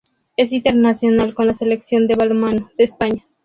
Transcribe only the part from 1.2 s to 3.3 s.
con la Selección de balonmano de España.